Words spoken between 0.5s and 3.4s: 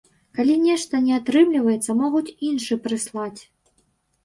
нешта не атрымліваецца, могуць іншы прыслаць.